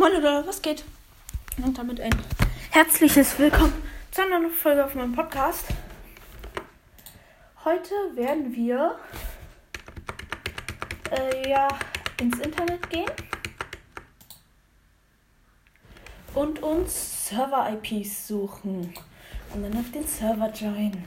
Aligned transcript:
Moin 0.00 0.14
oder 0.14 0.46
was 0.46 0.62
geht? 0.62 0.84
Und 1.60 1.76
damit 1.76 2.00
ein 2.00 2.14
herzliches 2.70 3.36
Willkommen 3.36 3.72
zu 4.12 4.22
einer 4.22 4.38
neuen 4.38 4.52
Folge 4.52 4.84
auf 4.84 4.94
meinem 4.94 5.12
Podcast. 5.12 5.64
Heute 7.64 7.90
werden 8.14 8.54
wir 8.54 8.96
äh, 11.10 11.50
ja 11.50 11.66
ins 12.20 12.38
Internet 12.38 12.88
gehen 12.88 13.10
und 16.32 16.62
uns 16.62 17.26
Server-IPs 17.26 18.28
suchen 18.28 18.94
und 19.52 19.62
dann 19.64 19.76
auf 19.78 19.90
den 19.90 20.06
Server 20.06 20.52
joinen 20.52 21.04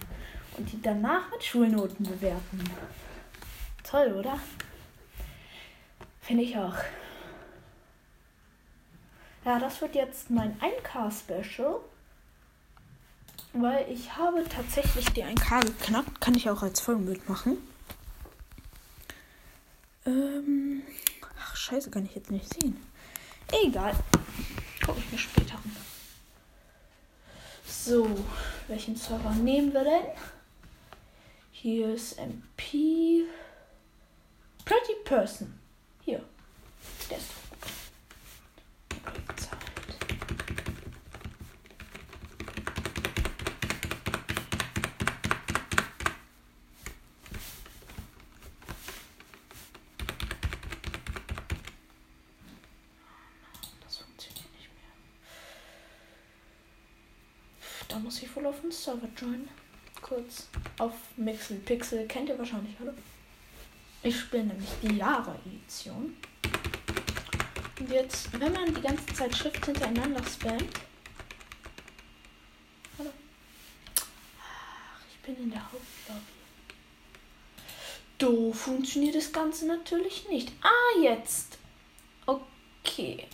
und 0.57 0.69
die 0.69 0.81
danach 0.81 1.31
mit 1.31 1.41
Schulnoten 1.41 2.05
bewerten. 2.05 2.61
Toll, 3.89 4.11
oder? 4.19 4.37
Finde 6.19 6.43
ich 6.43 6.57
auch. 6.57 6.75
Ja, 9.43 9.57
das 9.57 9.81
wird 9.81 9.95
jetzt 9.95 10.29
mein 10.29 10.59
1K-Special. 10.59 11.79
Weil 13.54 13.91
ich 13.91 14.15
habe 14.15 14.43
tatsächlich 14.47 15.05
die 15.09 15.23
1K 15.23 15.65
geknackt. 15.65 16.21
Kann 16.21 16.36
ich 16.36 16.49
auch 16.49 16.61
als 16.61 16.79
Folgenbild 16.79 17.27
machen. 17.27 17.57
Ähm. 20.05 20.83
Ach, 21.39 21.55
scheiße, 21.55 21.89
kann 21.89 22.05
ich 22.05 22.15
jetzt 22.15 22.32
nicht 22.32 22.54
sehen. 22.54 22.77
Egal. 23.65 23.93
Gucke 24.85 24.99
ich 24.99 25.11
mir 25.11 25.18
später 25.18 25.55
an. 25.55 25.75
So, 27.65 28.07
welchen 28.68 28.96
Server 28.96 29.32
nehmen 29.32 29.73
wir 29.73 29.83
denn? 29.83 30.05
Hier 31.51 31.93
ist 31.93 32.17
MP. 32.17 33.25
Pretty 34.63 34.94
Person. 35.03 35.59
Hier. 36.05 36.23
Der 37.09 37.17
ist 37.17 37.31
Da 57.91 58.00
muss 58.00 58.23
ich 58.23 58.33
wohl 58.38 58.41
auf 58.52 58.59
den 58.59 58.71
Server 58.71 59.07
joinen. 59.17 59.47
Kurz 60.02 60.49
auf 60.77 60.94
Mixel 61.16 61.57
Pixel. 61.59 62.05
Kennt 62.07 62.27
ihr 62.27 62.38
wahrscheinlich 62.38 62.75
alle. 62.81 62.94
Ich 64.03 64.19
spiele 64.19 64.44
nämlich 64.44 64.69
die 64.81 64.97
Java-Edition. 64.97 66.17
Und 67.79 67.89
jetzt, 67.89 68.38
wenn 68.38 68.52
man 68.52 68.73
die 68.73 68.81
ganze 68.81 69.05
Zeit 69.13 69.35
Schrift 69.35 69.66
hintereinander 69.66 70.22
spammt. 70.23 70.81
Hallo. 72.97 73.09
Ach, 74.41 75.02
ich 75.09 75.17
bin 75.19 75.44
in 75.44 75.52
der 75.52 75.63
Hauptlobby. 75.63 76.22
Do 78.17 78.52
funktioniert 78.52 79.16
das 79.16 79.31
Ganze 79.31 79.66
natürlich 79.66 80.27
nicht. 80.27 80.52
Ah, 80.61 80.99
jetzt. 81.02 81.57
Okay. 82.25 83.27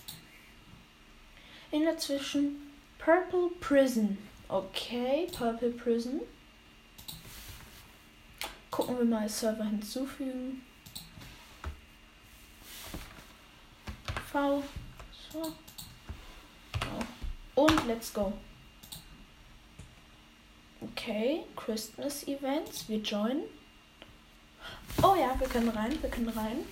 In 1.72 1.82
der 1.82 1.98
Zwischen 1.98 2.72
Purple 3.00 3.50
Prison. 3.60 4.18
Okay, 4.50 5.28
Purple 5.38 5.72
Prison. 5.72 6.22
Gucken 8.72 8.98
wir 8.98 9.06
mal 9.06 9.28
Server 9.28 9.66
hinzufügen. 9.66 10.62
V. 14.32 14.64
So. 15.32 15.54
Und 17.56 17.88
let's 17.88 18.14
go. 18.14 18.32
Okay, 20.80 21.44
Christmas 21.56 22.28
Events. 22.28 22.88
Wir 22.88 23.00
joinen. 23.00 23.44
Oh 25.02 25.16
ja, 25.16 25.38
wir 25.40 25.48
können 25.48 25.70
rein, 25.70 26.02
wir 26.02 26.10
können 26.10 26.30
rein. 26.30 26.66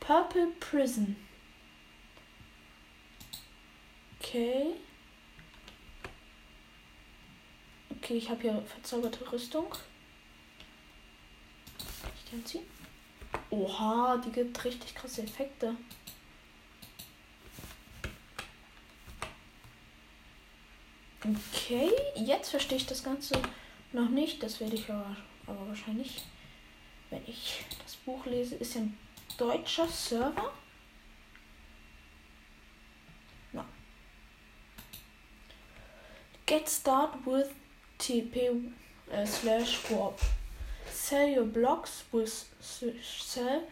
Purple 0.00 0.48
Prison. 0.58 1.16
Okay. 4.18 4.74
Okay, 8.10 8.18
ich 8.18 8.28
habe 8.28 8.42
hier 8.42 8.60
verzauberte 8.62 9.30
Rüstung. 9.30 9.72
Ich 11.78 12.28
kann 12.28 12.44
ziehen. 12.44 12.66
Oha, 13.50 14.16
die 14.16 14.32
gibt 14.32 14.64
richtig 14.64 14.96
krasse 14.96 15.22
Effekte. 15.22 15.76
Okay, 21.22 21.92
jetzt 22.16 22.50
verstehe 22.50 22.78
ich 22.78 22.86
das 22.86 23.04
Ganze 23.04 23.40
noch 23.92 24.08
nicht. 24.08 24.42
Das 24.42 24.58
werde 24.58 24.74
ich 24.74 24.90
aber, 24.90 25.16
aber 25.46 25.68
wahrscheinlich, 25.68 26.24
wenn 27.10 27.22
ich 27.28 27.64
das 27.84 27.94
Buch 27.94 28.26
lese, 28.26 28.56
ist 28.56 28.74
ja 28.74 28.80
ein 28.80 28.98
deutscher 29.38 29.86
Server. 29.86 30.52
No. 33.52 33.64
Get 36.46 36.68
started 36.68 37.24
with 37.24 37.50
TP 38.00 38.72
uh, 39.12 39.24
slash 39.26 39.90
warp. 39.90 40.18
Sell 40.90 41.28
your 41.28 41.44
blocks 41.44 42.04
with 42.10 42.48
sell 42.60 43.62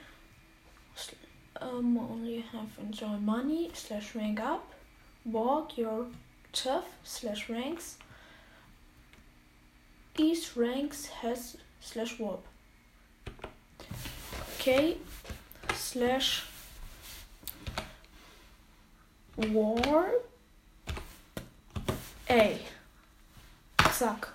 um, 1.60 1.98
only 1.98 2.40
have 2.52 2.68
enjoy 2.78 3.16
money 3.16 3.70
slash 3.74 4.14
rank 4.14 4.38
up. 4.38 4.72
Walk 5.24 5.76
your 5.76 6.06
tough 6.52 6.86
slash 7.02 7.48
ranks. 7.48 7.96
Each 10.16 10.56
ranks 10.56 11.06
has 11.06 11.56
slash 11.80 12.18
warp. 12.18 12.44
Okay 14.60 14.98
slash 15.74 16.44
warp 19.36 20.28
A. 22.30 22.58
Zack. 23.98 24.32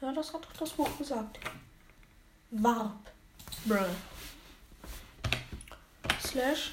Ja, 0.00 0.12
das 0.12 0.32
hat 0.32 0.44
doch 0.44 0.52
das 0.56 0.70
Buch 0.70 0.98
gesagt. 0.98 1.40
Warp. 2.52 3.10
Bruh. 3.64 3.78
Slash 6.20 6.70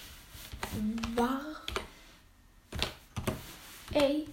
Warp. 1.15 1.81
Ey. 3.93 4.27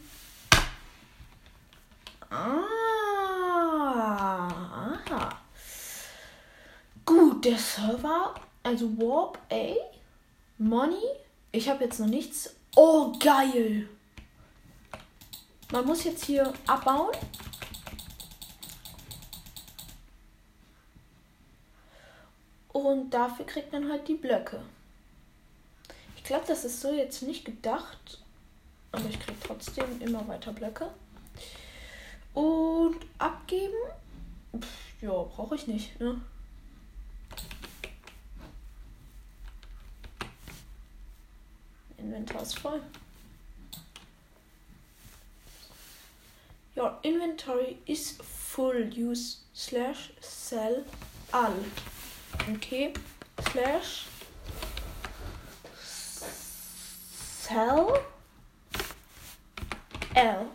Ah. 2.29 2.67
Aha. 5.09 5.41
Gut, 7.07 7.43
der 7.43 7.57
Server, 7.57 8.35
also 8.63 8.87
Warp 8.99 9.39
A, 9.51 9.77
Money. 10.59 11.03
Ich 11.53 11.71
habe 11.71 11.85
jetzt 11.85 12.01
noch 12.01 12.07
nichts 12.07 12.55
Oh, 12.79 13.11
geil. 13.19 13.89
Man 15.73 15.87
muss 15.87 16.05
jetzt 16.05 16.27
hier 16.27 16.53
abbauen. 16.67 17.17
Und 22.69 23.09
dafür 23.09 23.47
kriegt 23.47 23.73
man 23.73 23.91
halt 23.91 24.07
die 24.07 24.15
Blöcke. 24.15 24.63
Ich 26.17 26.25
glaube, 26.25 26.45
das 26.47 26.67
ist 26.67 26.83
so 26.83 26.93
jetzt 26.93 27.23
nicht 27.23 27.47
gedacht. 27.47 28.21
Aber 28.93 29.09
ich 29.09 29.19
kriege 29.19 29.39
trotzdem 29.43 29.99
immer 30.03 30.29
weiter 30.29 30.53
Blöcke. 30.53 30.91
Und 32.35 32.99
abgeben? 33.17 33.73
Ja, 35.01 35.13
brauche 35.23 35.55
ich 35.55 35.67
nicht. 35.67 35.99
Ne? 35.99 36.21
Inventar 42.17 42.43
ist 42.43 42.59
voll. 42.59 42.81
Your 46.75 46.99
inventory 47.03 47.77
is 47.85 48.17
full. 48.23 48.91
Use 48.91 49.43
slash 49.53 50.13
sell 50.21 50.85
all. 51.31 51.53
Okay. 52.55 52.95
Slash 53.51 54.07
sell 55.75 57.93
L. 60.15 60.47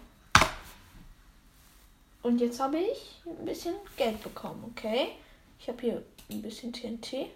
Und 2.23 2.41
jetzt 2.41 2.59
habe 2.59 2.79
ich 2.79 3.21
ein 3.27 3.45
bisschen 3.45 3.75
Geld 3.97 4.23
bekommen, 4.23 4.63
okay? 4.71 5.09
Ich 5.59 5.67
habe 5.67 5.81
hier 5.81 6.03
ein 6.31 6.41
bisschen 6.41 6.73
TNT. 6.73 7.29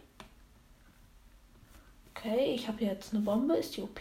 Okay, 2.26 2.56
ich 2.56 2.68
habe 2.68 2.84
jetzt 2.84 3.14
eine 3.14 3.22
Bombe. 3.22 3.56
Ist 3.56 3.78
die 3.78 3.84
OP? 3.84 4.00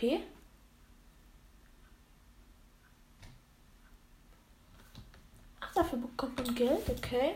Ach, 5.61 5.75
dafür 5.75 5.99
bekommt 5.99 6.39
man 6.39 6.55
Geld. 6.55 6.89
Okay. 6.89 7.35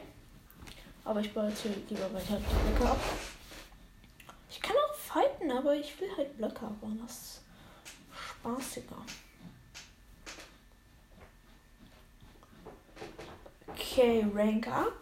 Aber 1.04 1.20
ich 1.20 1.34
baue 1.34 1.50
jetzt 1.50 1.60
hier 1.60 1.72
lieber 1.90 2.10
weiter 2.14 2.40
die 2.40 2.70
Blöcke 2.70 2.90
ab. 2.90 3.00
Ich 4.48 4.62
kann 4.62 4.76
auch 4.76 4.94
fighten, 4.94 5.50
aber 5.50 5.74
ich 5.74 6.00
will 6.00 6.08
halt 6.16 6.34
Blöcke 6.38 6.66
abbauen. 6.66 6.98
Das 7.02 7.12
ist 7.12 7.42
spaßiger. 8.40 9.04
Okay, 13.66 14.26
Rank 14.34 14.68
up. 14.68 14.94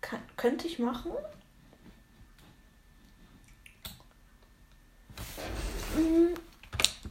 Kann, 0.00 0.20
könnte 0.38 0.66
ich 0.66 0.78
machen. 0.78 1.12
Mm, 5.98 6.36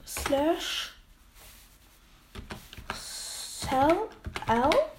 slash 0.05 0.91
cell 2.93 4.07
L 4.47 4.91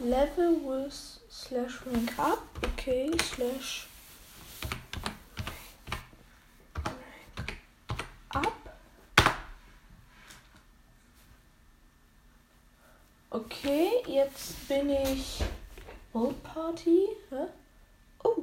level 0.00 0.54
with 0.56 1.20
slash 1.28 1.78
rank 1.86 2.18
up. 2.18 2.44
Okay, 2.64 3.12
slash 3.18 3.86
rank 6.74 7.58
up. 8.34 8.68
Okay, 13.30 13.90
jetzt 14.08 14.66
bin 14.66 14.90
ich 14.90 15.44
Old 16.12 16.42
Party. 16.42 17.06
Hä? 17.30 17.46
Oh, 18.24 18.42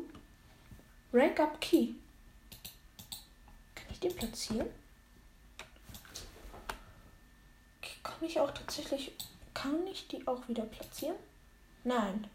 Rank 1.12 1.42
Up 1.42 1.60
Key. 1.60 1.96
Ich 4.02 4.08
den 4.08 4.16
platzieren? 4.16 4.68
Kann 8.02 8.14
ich 8.22 8.40
auch 8.40 8.52
tatsächlich. 8.52 9.12
Kann 9.54 9.86
ich 9.88 10.08
die 10.08 10.26
auch 10.26 10.48
wieder 10.48 10.64
platzieren? 10.64 11.18
Nein. 11.84 12.26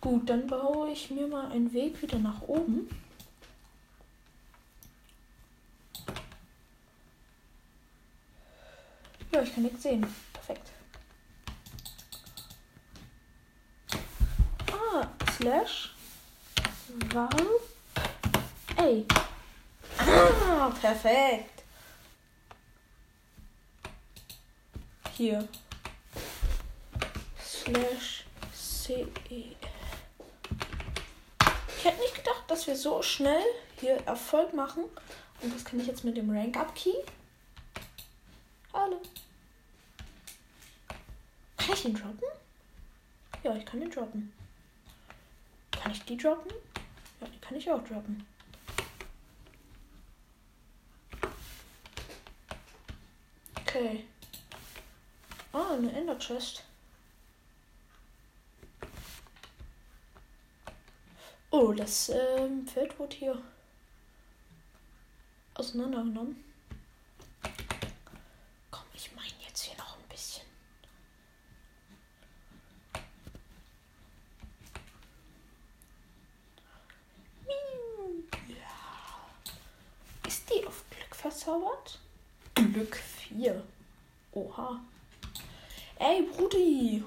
Gut, 0.00 0.28
dann 0.28 0.48
baue 0.48 0.90
ich 0.90 1.08
mir 1.12 1.28
mal 1.28 1.52
einen 1.52 1.72
Weg 1.72 2.02
wieder 2.02 2.18
nach 2.18 2.42
oben. 2.42 2.88
Ja, 9.32 9.42
ich 9.42 9.54
kann 9.54 9.62
nichts 9.62 9.84
sehen. 9.84 10.04
Perfekt. 10.32 10.72
Ah, 14.72 15.06
slash 15.36 15.94
warp. 17.14 17.40
Ey. 18.76 19.06
Ah, 20.14 20.70
perfekt. 20.80 21.62
Hier. 25.16 25.48
Slash 27.42 28.24
CE. 28.52 29.06
Ich 31.78 31.84
hätte 31.84 32.00
nicht 32.00 32.14
gedacht, 32.14 32.44
dass 32.48 32.66
wir 32.66 32.76
so 32.76 33.02
schnell 33.02 33.42
hier 33.80 33.96
Erfolg 34.06 34.52
machen. 34.52 34.84
Und 35.40 35.54
das 35.54 35.64
kann 35.64 35.80
ich 35.80 35.86
jetzt 35.86 36.04
mit 36.04 36.16
dem 36.16 36.30
Rank 36.30 36.56
Up 36.56 36.74
Key. 36.74 36.94
Hallo. 38.74 39.00
Kann 41.56 41.74
ich 41.74 41.82
den 41.82 41.94
droppen? 41.94 42.28
Ja, 43.42 43.56
ich 43.56 43.64
kann 43.64 43.80
den 43.80 43.90
droppen. 43.90 44.32
Kann 45.70 45.92
ich 45.92 46.04
die 46.04 46.16
droppen? 46.16 46.52
Ja, 47.20 47.26
die 47.26 47.38
kann 47.38 47.56
ich 47.56 47.70
auch 47.70 47.82
droppen. 47.82 48.26
Okay. 53.74 54.04
Ah, 55.54 55.72
eine 55.72 55.90
Ender 55.92 56.18
Chest. 56.18 56.62
Oh, 61.50 61.72
das 61.72 62.10
ähm, 62.10 62.66
Feld 62.66 62.98
wurde 62.98 63.16
hier 63.16 63.42
auseinandergenommen. 65.54 66.44
Komm, 68.70 68.84
ich 68.92 69.10
meine 69.14 69.32
jetzt 69.48 69.62
hier 69.62 69.78
noch 69.78 69.96
ein 69.96 70.08
bisschen. 70.10 70.44
Ja. 78.48 80.28
Ist 80.28 80.50
die 80.50 80.66
auf 80.66 80.84
Glück 80.90 81.16
verzaubert? 81.16 81.98
Glück 82.54 82.96
4. 82.96 83.62
Oha. 84.32 84.80
Ey, 85.98 86.22
Brudi. 86.22 87.02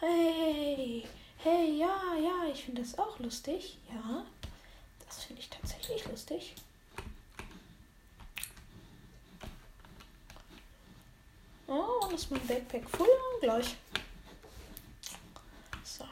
Hey. 0.00 1.04
Hey, 1.38 1.78
ja, 1.78 2.14
ja, 2.20 2.50
ich 2.52 2.64
finde 2.64 2.82
das 2.82 2.98
auch 2.98 3.11
lustig. 3.22 3.78
Ja, 3.92 4.24
das 5.06 5.24
finde 5.24 5.42
ich 5.42 5.48
tatsächlich 5.48 6.06
lustig. 6.06 6.54
Oh, 11.66 12.04
und 12.04 12.12
ist 12.12 12.30
mein 12.30 12.46
Backpack 12.46 12.88
voll 12.90 13.08
gleich. 13.40 13.76
So. 15.84 16.04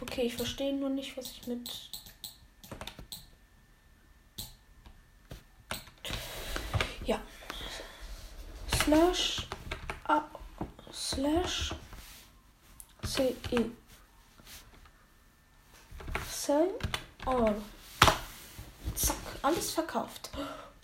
Okay, 0.00 0.26
ich 0.26 0.36
verstehe 0.36 0.72
nur 0.72 0.90
nicht, 0.90 1.16
was 1.16 1.30
ich 1.32 1.46
mit. 1.46 1.68
Ja. 7.04 7.20
Slash. 8.84 9.48
Up. 10.04 10.38
Slash. 10.92 11.74
CE. 13.04 13.70
Sell 16.48 16.72
all. 17.26 17.60
Zack, 18.94 19.16
alles 19.42 19.70
verkauft. 19.72 20.30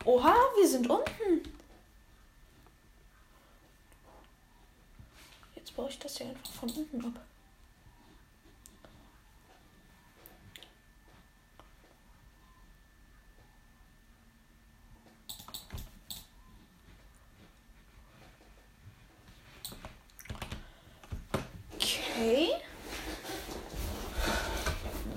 Oha, 0.04 0.34
wir 0.58 0.68
sind 0.68 0.90
unten. 0.90 1.54
Jetzt 5.56 5.74
baue 5.74 5.88
ich 5.88 5.98
das 5.98 6.18
hier 6.18 6.26
einfach 6.26 6.52
von 6.52 6.68
unten 6.68 7.02
ab. 7.06 7.18
Okay. 21.76 22.50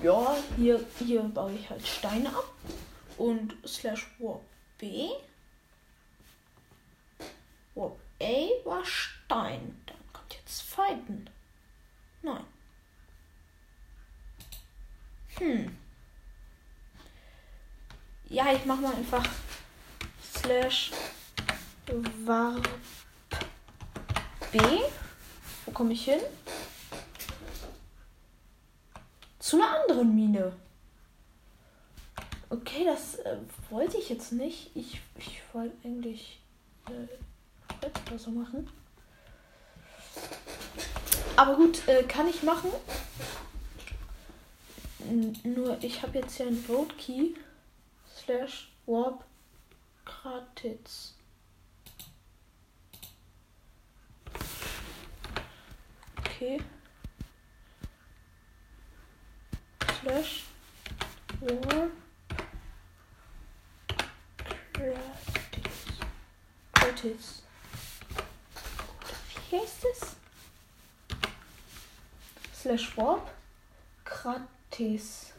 Ja, 0.02 0.36
hier, 1.20 1.28
baue 1.28 1.52
ich 1.52 1.68
halt 1.68 1.86
Steine 1.86 2.28
ab. 2.28 2.48
Und 3.16 3.56
slash 3.66 4.06
warp 4.18 4.42
B. 4.78 5.08
Warp 7.74 7.98
A 8.20 8.48
war 8.64 8.84
Stein. 8.84 9.80
Dann 9.86 9.96
kommt 10.12 10.34
jetzt 10.34 10.62
Fighten. 10.62 11.28
Nein. 12.22 12.44
Hm. 15.38 15.76
Ja, 18.28 18.52
ich 18.52 18.64
mach 18.64 18.78
mal 18.78 18.94
einfach 18.94 19.24
slash 20.34 20.92
warp 22.24 22.68
B. 24.52 24.58
Wo 25.64 25.72
komme 25.72 25.92
ich 25.92 26.04
hin? 26.04 26.20
Zu 29.38 29.56
einer 29.56 29.80
anderen 29.80 30.14
Mine. 30.14 30.52
Okay, 32.68 32.84
das 32.84 33.14
äh, 33.14 33.38
wollte 33.70 33.96
ich 33.96 34.10
jetzt 34.10 34.30
nicht. 34.32 34.70
Ich, 34.74 35.00
ich 35.16 35.40
wollte 35.54 35.74
eigentlich 35.84 36.38
äh, 36.86 37.86
oder 38.06 38.18
so 38.18 38.30
machen. 38.30 38.68
Aber 41.36 41.56
gut, 41.56 41.88
äh, 41.88 42.02
kann 42.02 42.28
ich 42.28 42.42
machen. 42.42 42.70
N 45.08 45.38
nur 45.44 45.82
ich 45.82 46.02
habe 46.02 46.18
jetzt 46.18 46.38
ja 46.38 46.46
ein 46.46 46.62
Road 46.68 46.96
Key 46.98 47.30
slash 48.22 48.70
warp 48.84 49.24
gratis. 50.04 51.14
Okay. 56.18 56.60
Slash 60.02 60.44
warp 61.40 61.92
Otis. 66.88 67.42
Wie 69.50 69.58
heißt 69.58 69.84
es? 69.92 70.16
Slash 72.54 72.96
Warp. 72.96 73.30
Gratis. 74.04 75.32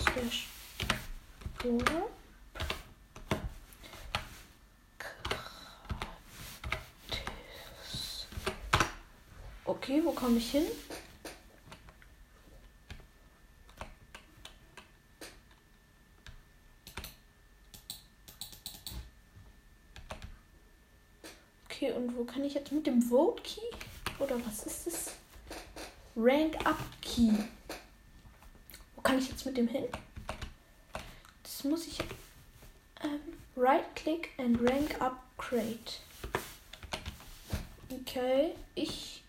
Slash 0.00 0.48
Warp. 1.64 2.10
Okay, 9.64 10.02
wo 10.04 10.12
komme 10.12 10.38
ich 10.38 10.50
hin? 10.50 10.66
Kann 22.32 22.44
ich 22.44 22.54
jetzt 22.54 22.72
mit 22.72 22.86
dem 22.86 23.02
Vote 23.02 23.42
Key? 23.42 23.60
Oder 24.18 24.36
was 24.46 24.64
ist 24.64 24.86
das? 24.86 25.12
Rank 26.16 26.56
Up 26.66 26.78
Key. 27.02 27.30
Wo 28.96 29.02
kann 29.02 29.18
ich 29.18 29.28
jetzt 29.28 29.44
mit 29.44 29.56
dem 29.56 29.68
hin? 29.68 29.84
Das 31.42 31.64
muss 31.64 31.86
ich. 31.86 31.98
Ähm, 33.02 33.20
right 33.56 33.94
click 33.96 34.30
and 34.38 34.58
rank 34.62 35.00
upgrade. 35.00 35.78
Okay, 37.90 38.54
ich. 38.74 39.22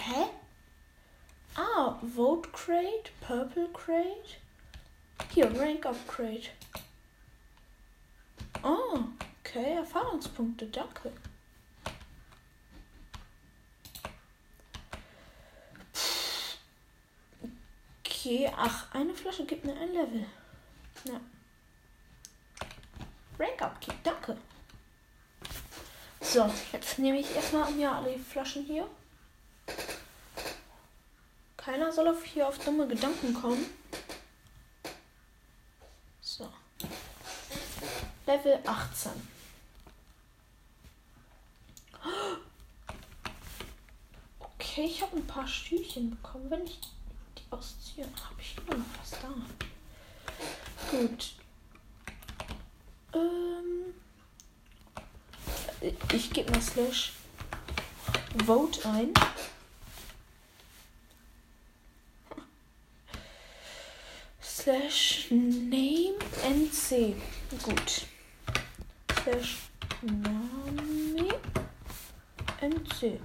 Hä? 0.00 0.24
Ah, 1.54 1.98
Vote 2.02 2.48
Crate, 2.50 3.10
Crate. 3.88 4.36
Hier, 5.32 5.46
Rank 5.58 5.86
Upgrade. 5.86 6.50
Oh, 8.62 8.98
okay, 9.40 9.76
Erfahrungspunkte, 9.76 10.66
danke. 10.66 11.10
Okay, 18.04 18.52
ach, 18.54 18.92
eine 18.92 19.14
Flasche 19.14 19.46
gibt 19.46 19.64
mir 19.64 19.74
ein 19.74 19.94
Level. 19.94 20.26
Ja. 21.04 21.18
Rank 23.38 23.62
Upkeep, 23.62 24.04
danke. 24.04 24.36
So, 26.20 26.52
jetzt 26.72 26.98
nehme 26.98 27.20
ich 27.20 27.34
erstmal 27.34 27.70
mir 27.70 27.90
alle 27.90 28.18
Flaschen 28.18 28.66
hier. 28.66 28.86
Keiner 31.56 31.92
soll 31.92 32.08
auf 32.08 32.24
hier 32.24 32.48
auf 32.48 32.58
dumme 32.64 32.88
Gedanken 32.88 33.34
kommen. 33.34 33.66
So. 36.22 36.48
Level 38.28 38.60
18. 38.66 39.10
Okay, 44.38 44.84
ich 44.84 45.00
habe 45.00 45.16
ein 45.16 45.26
paar 45.26 45.48
Stühlchen 45.48 46.10
bekommen. 46.10 46.50
Wenn 46.50 46.66
ich 46.66 46.78
die 46.78 47.50
ausziehe, 47.50 48.04
habe 48.04 48.38
ich 48.38 48.54
immer 48.58 48.76
noch 48.76 48.84
was 49.00 49.12
da. 49.12 49.34
Gut. 50.90 51.36
Ähm, 53.14 53.94
ich 56.12 56.30
gebe 56.30 56.50
mal 56.50 56.60
slash 56.60 57.14
vote 58.44 58.86
ein. 58.86 59.14
Slash 64.42 65.28
name 65.30 66.18
nc. 66.44 67.16
Gut. 67.62 68.06
Slash 69.28 69.58
name 70.02 71.34
nc. 72.62 73.20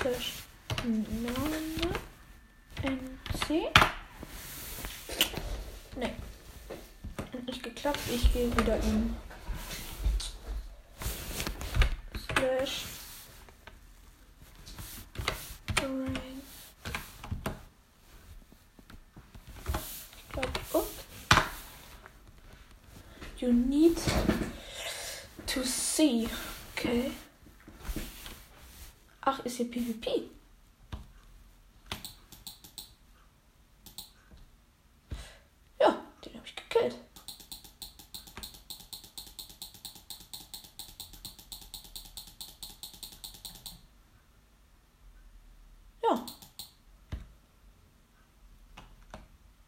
Slash 0.00 0.32
name. 0.84 1.90
Ne. 5.96 6.10
Hat 7.32 7.46
nicht 7.46 7.62
geklappt. 7.64 7.98
Ich 8.14 8.32
gehe 8.32 8.56
wieder 8.56 8.76
in 8.76 9.16
Slash 12.38 12.84
rank. 15.82 16.20
Ich 20.16 20.32
glaube, 20.32 20.60
oh. 20.74 20.86
You 23.38 23.52
need 23.68 23.96
to 25.46 25.62
see. 25.64 26.28
Okay. 26.72 27.10
Ach, 29.22 29.44
ist 29.44 29.56
hier 29.56 29.70
PvP? 29.70 30.30
Ja, 35.80 35.96
den 36.24 36.34
habe 36.34 36.46
ich 36.46 36.54
gekillt. 36.54 36.96
Ja. 46.02 46.26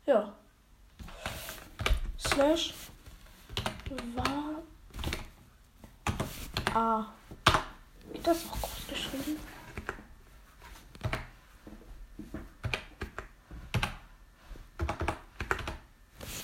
Ja. 0.07 0.35
Slash 2.19 2.75
war 4.14 4.62
A. 6.79 7.13
Wird 8.13 8.25
das 8.25 8.47
auch 8.47 8.61
groß 8.61 8.87
geschrieben? 8.89 9.37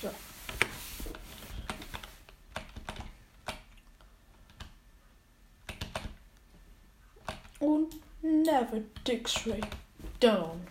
So. 0.03 0.11
Und 7.61 7.95
never 8.21 8.81
dig 9.07 9.29
straight 9.29 9.69
down. 10.19 10.67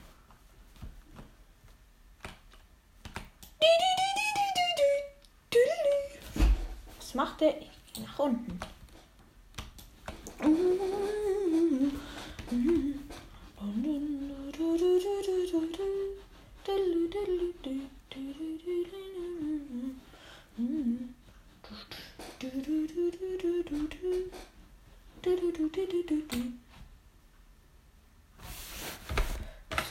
Was 7.00 7.14
macht 7.16 7.40
der? 7.40 7.62
Ich 7.62 7.70
geh 7.94 8.02
nach 8.02 8.20
unten. 8.20 8.60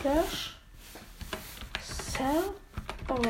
Slash 0.02 0.56
sell 1.80 2.54
or 3.08 3.20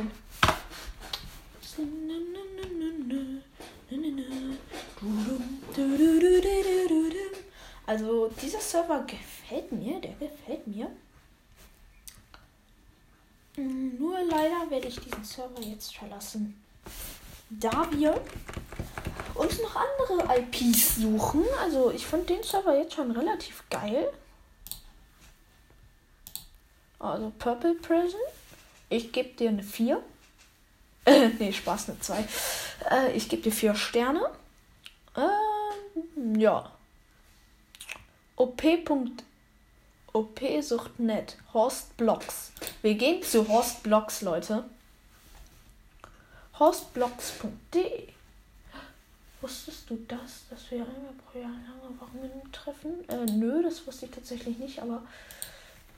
also 7.86 8.28
dieser 8.40 8.60
Server 8.60 9.04
gefällt 9.06 9.70
mir, 9.70 10.00
der 10.00 10.12
gefällt 10.12 10.66
mir. 10.66 10.90
Nur 13.56 14.18
leider 14.24 14.70
werde 14.70 14.88
ich 14.88 14.98
diesen 14.98 15.24
Server 15.24 15.60
jetzt 15.60 15.94
verlassen. 15.94 16.62
Da 17.50 17.86
wir 17.92 18.18
uns 19.34 19.60
noch 19.60 19.76
andere 19.76 20.38
IPs 20.38 20.96
suchen. 20.96 21.44
Also 21.60 21.90
ich 21.90 22.06
finde 22.06 22.34
den 22.34 22.42
Server 22.42 22.78
jetzt 22.78 22.94
schon 22.94 23.10
relativ 23.10 23.62
geil. 23.68 24.10
Also 27.02 27.32
Purple 27.38 27.74
Prison. 27.74 28.20
Ich 28.88 29.12
gebe 29.12 29.30
dir 29.30 29.50
eine 29.50 29.62
4. 29.62 30.02
Äh, 31.04 31.28
nee, 31.38 31.52
Spaß, 31.52 31.90
eine 31.90 32.00
2. 32.00 32.24
Äh, 32.90 33.12
ich 33.16 33.28
gebe 33.28 33.42
dir 33.42 33.52
4 33.52 33.74
Sterne. 33.74 34.30
Ähm, 35.16 36.38
ja. 36.38 36.70
OP. 38.36 38.62
OP 40.12 40.40
sucht 40.60 41.00
net. 41.00 41.36
Horst 41.52 41.96
Blocks. 41.96 42.52
Wir 42.82 42.94
gehen 42.94 43.22
zu 43.22 43.48
Horst 43.48 43.82
Blocks, 43.82 44.22
Leute. 44.22 44.64
Horstblocks.de 46.58 48.08
Wusstest 49.40 49.90
du 49.90 49.96
das, 50.06 50.44
dass 50.48 50.70
wir 50.70 50.78
einmal 50.78 51.12
pro 51.26 51.40
Jahr 51.40 51.50
lange 51.50 52.00
Wochenenden 52.00 52.52
treffen? 52.52 53.08
Äh, 53.08 53.26
nö, 53.32 53.60
das 53.60 53.84
wusste 53.84 54.06
ich 54.06 54.12
tatsächlich 54.12 54.58
nicht, 54.58 54.80
aber 54.80 55.02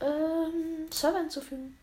ähm, 0.01 0.91
Server 0.91 1.19
hinzufügen. 1.19 1.77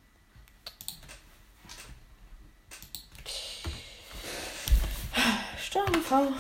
Sternenfrau. 5.58 6.34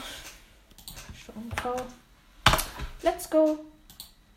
Sternenfrau. 1.16 1.75
Let's 3.04 3.30
go. 3.30 3.60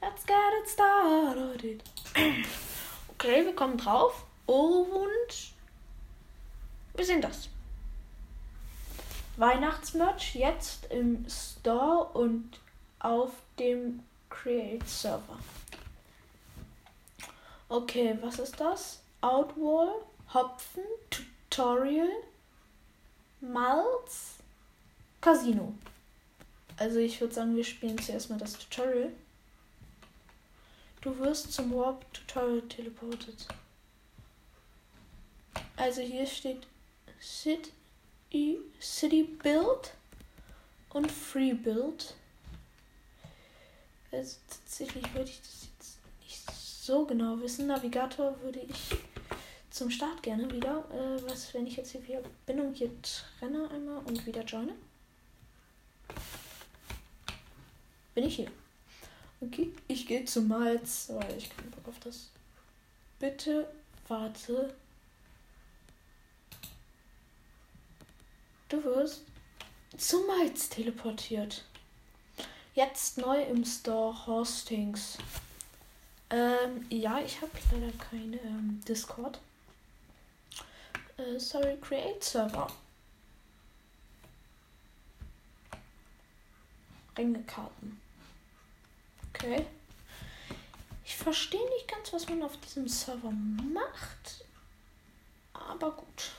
Let's 0.00 0.14
let's 0.14 0.26
get 0.26 0.37
it 0.62 0.69
started. 0.69 1.83
Okay, 3.09 3.45
wir 3.45 3.55
kommen 3.55 3.76
drauf 3.76 4.25
und 4.47 5.53
wir 6.95 7.05
sehen 7.05 7.21
das. 7.21 7.49
Weihnachtsmerch 9.37 10.35
jetzt 10.35 10.87
im 10.91 11.26
Store 11.29 12.05
und 12.12 12.61
auf 13.00 13.31
dem 13.59 14.03
Create 14.31 14.87
Server. 14.88 15.38
Okay, 17.68 18.16
was 18.21 18.38
ist 18.38 18.61
das? 18.61 19.00
Outwall, 19.21 20.02
Hopfen, 20.33 20.85
Tutorial, 21.11 22.11
Malz, 23.40 24.35
Casino. 25.21 25.75
Also 26.76 26.99
ich 26.99 27.21
würde 27.21 27.35
sagen, 27.35 27.56
wir 27.56 27.64
spielen 27.64 27.99
zuerst 27.99 28.30
mal 28.30 28.38
das 28.38 28.59
Tutorial. 28.59 29.12
Du 31.00 31.18
wirst 31.18 31.52
zum 31.52 31.75
Warp 31.75 32.04
Tutorial 32.12 32.62
teleportet. 32.62 33.47
Also 35.76 36.02
hier 36.02 36.26
steht 36.26 36.66
City, 37.21 38.59
City 38.80 39.25
Build 39.25 39.94
und 40.90 41.11
Free 41.11 41.54
Build. 41.54 42.14
Also 44.12 44.37
tatsächlich 44.49 45.12
würde 45.14 45.30
ich 45.30 45.40
das 45.40 45.63
so 46.85 47.07
genau 47.07 47.41
wissen. 47.41 47.67
Navigator 47.67 48.38
würde 48.43 48.61
ich 48.61 48.97
zum 49.71 49.91
Start 49.91 50.23
gerne 50.23 50.50
wieder. 50.50 50.85
Äh, 50.91 51.23
was, 51.29 51.55
wenn 51.55 51.67
ich 51.67 51.76
jetzt 51.76 51.93
hier 51.93 52.03
Verbindung 52.03 52.75
hier 52.75 52.91
trenne 53.00 53.71
einmal 53.71 54.03
und 54.05 54.26
wieder 54.26 54.43
joine? 54.43 54.75
Bin 58.14 58.25
ich 58.25 58.37
hier? 58.37 58.50
Okay, 59.41 59.73
ich 59.88 60.07
gehe 60.07 60.25
zu 60.26 60.43
Malz, 60.43 61.11
weil 61.11 61.37
ich 61.38 61.49
keinen 61.57 61.71
Bock 61.71 61.88
auf 61.88 62.00
das. 62.00 62.31
Bitte 63.19 63.67
warte. 64.07 64.75
Du 68.69 68.85
wirst 68.85 69.23
zu 69.97 70.21
Malz 70.26 70.69
teleportiert. 70.69 71.64
Jetzt 72.75 73.19
neu 73.19 73.43
im 73.43 73.64
Store 73.64 74.26
Hostings. 74.26 75.17
Ähm, 76.35 76.85
ja, 76.91 77.21
ich 77.21 77.41
habe 77.41 77.53
leider 77.71 77.93
keine 78.11 78.41
ähm, 78.41 78.83
Discord. 78.88 79.38
Äh, 81.17 81.38
sorry, 81.38 81.79
Create 81.81 82.25
Server. 82.25 82.67
Ringekarten. 87.17 88.00
Okay. 89.29 89.64
Ich 91.05 91.14
verstehe 91.14 91.64
nicht 91.71 91.87
ganz, 91.87 92.12
was 92.12 92.29
man 92.29 92.43
auf 92.43 92.59
diesem 92.62 92.88
Server 92.88 93.31
macht. 93.31 94.45
Aber 95.53 95.93
gut. 95.93 96.33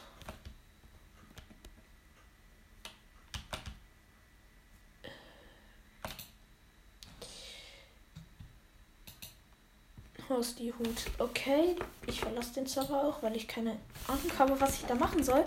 Haus 10.30 10.56
die 10.56 10.74
Hut. 10.74 11.06
Okay, 11.20 11.76
ich 12.08 12.20
verlasse 12.20 12.54
den 12.54 12.68
Server 12.68 13.04
auch, 13.04 13.22
weil 13.22 13.36
ich 13.36 13.48
keine 13.48 13.78
Ahnung 14.08 14.32
habe, 14.38 14.60
was 14.60 14.80
ich 14.80 14.86
da 14.86 14.96
machen 14.96 15.24
soll. 15.24 15.46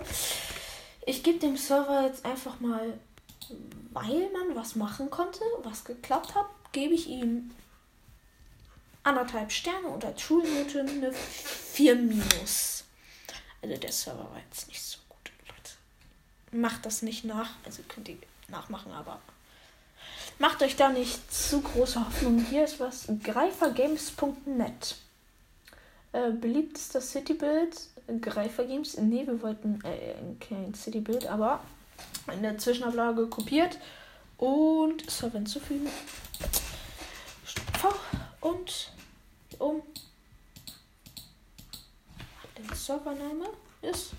Ich 1.05 1.23
gebe 1.23 1.39
dem 1.39 1.57
Server 1.57 2.05
jetzt 2.05 2.25
einfach 2.25 2.59
mal, 2.59 2.99
weil 3.91 4.29
man 4.31 4.55
was 4.55 4.75
machen 4.75 5.09
konnte, 5.09 5.41
was 5.63 5.83
geklappt 5.83 6.35
hat, 6.35 6.45
gebe 6.71 6.93
ich 6.93 7.07
ihm 7.07 7.51
anderthalb 9.03 9.51
Sterne 9.51 9.87
und 9.87 10.05
als 10.05 10.21
Schulnote 10.21 10.81
eine 10.81 11.11
4 11.13 11.95
minus. 11.95 12.83
Also 13.61 13.75
der 13.75 13.91
Server 13.91 14.29
war 14.31 14.39
jetzt 14.49 14.67
nicht 14.67 14.81
so 14.81 14.99
gut. 15.09 15.31
Macht 16.51 16.85
das 16.85 17.01
nicht 17.01 17.25
nach. 17.25 17.51
Also 17.65 17.81
könnt 17.87 18.07
ihr 18.07 18.17
nachmachen, 18.47 18.91
aber 18.91 19.19
macht 20.39 20.63
euch 20.63 20.75
da 20.75 20.89
nicht 20.89 21.31
zu 21.31 21.61
große 21.61 21.99
Hoffnung. 21.99 22.43
Hier 22.49 22.63
ist 22.63 22.79
was 22.79 23.07
greifergames.net. 23.23 24.95
Äh, 26.11 26.31
beliebtester 26.31 27.01
Citybuild, 27.01 27.77
Greifergames. 28.21 28.97
Nee, 28.97 29.27
wir 29.27 29.41
wollten 29.43 29.79
äh, 29.83 30.15
kein 30.39 30.73
Citybuild, 30.73 31.27
aber 31.27 31.59
in 32.33 32.41
der 32.41 32.57
Zwischenablage 32.57 33.27
kopiert 33.27 33.77
und 34.37 35.09
Server 35.09 35.37
hinzufügen. 35.37 35.87
V 37.79 37.93
und 38.41 38.91
um 39.59 39.83
den 42.57 42.75
Servername 42.75 43.49
ist 43.81 44.11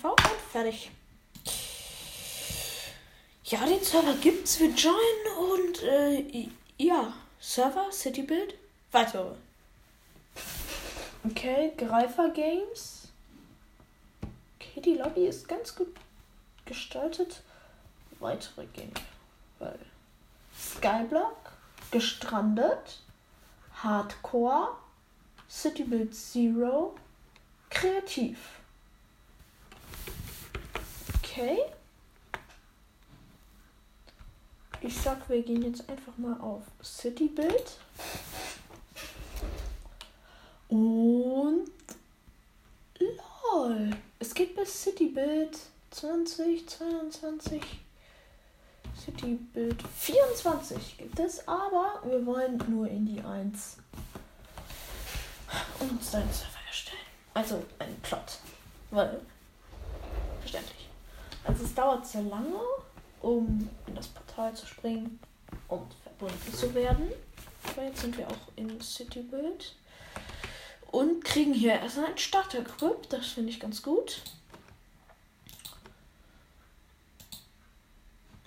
V 0.00 0.10
und 0.10 0.16
fertig. 0.52 0.90
Ja, 3.50 3.66
den 3.66 3.82
Server 3.82 4.14
gibt's. 4.14 4.60
Wir 4.60 4.68
joinen 4.68 5.36
und 5.36 5.82
äh, 5.82 6.48
ja, 6.78 7.12
Server, 7.40 7.90
Citybuild, 7.90 8.54
weitere. 8.92 9.34
Okay, 11.24 11.72
Greifer 11.76 12.30
Games. 12.30 13.08
Okay, 14.54 14.80
die 14.80 14.94
Lobby 14.94 15.26
ist 15.26 15.48
ganz 15.48 15.74
gut 15.74 15.88
gestaltet. 16.64 17.42
Weitere. 18.20 18.68
Weil 19.58 19.80
Skyblock, 20.56 21.50
gestrandet, 21.90 23.00
Hardcore, 23.82 24.76
City 25.48 25.82
Build 25.82 26.14
Zero, 26.14 26.94
kreativ. 27.68 28.38
Okay. 31.18 31.58
Ich 34.82 34.96
sag, 34.98 35.28
wir 35.28 35.42
gehen 35.42 35.62
jetzt 35.62 35.88
einfach 35.90 36.16
mal 36.16 36.40
auf 36.40 36.62
City 36.82 37.28
Build. 37.28 37.78
Und 40.68 41.70
lol. 42.98 43.90
Es 44.18 44.32
geht 44.32 44.56
bis 44.56 44.82
City 44.82 45.08
Build 45.08 45.58
2022. 45.90 47.62
City 49.04 49.38
Build 49.52 49.82
24 49.98 50.98
gibt 50.98 51.18
es, 51.18 51.46
aber 51.46 52.00
wir 52.04 52.24
wollen 52.24 52.62
nur 52.68 52.88
in 52.88 53.04
die 53.04 53.20
1 53.20 53.76
und 55.80 55.90
uns 55.90 56.14
einen 56.14 56.32
Server 56.32 56.58
erstellen. 56.66 56.98
Also 57.34 57.62
einen 57.78 58.00
Plot. 58.00 58.38
Weil, 58.90 59.20
verständlich. 60.40 60.88
Also 61.44 61.64
es 61.64 61.74
dauert 61.74 62.06
sehr 62.06 62.22
lange, 62.22 62.60
um 63.20 63.68
in 63.86 63.94
das 63.94 64.08
Portal 64.08 64.54
zu 64.54 64.66
springen 64.66 65.20
und 65.68 65.94
verbunden 66.02 66.54
zu 66.54 66.74
werden. 66.74 67.12
Aber 67.64 67.84
jetzt 67.84 68.00
sind 68.00 68.16
wir 68.16 68.28
auch 68.28 68.48
in 68.56 68.80
City 68.80 69.20
Build. 69.22 69.74
Und 70.90 71.24
kriegen 71.24 71.54
hier 71.54 71.74
erstmal 71.74 72.06
ein 72.06 72.18
Starter-Equip. 72.18 73.08
Das 73.10 73.26
finde 73.26 73.50
ich 73.50 73.60
ganz 73.60 73.82
gut. 73.82 74.22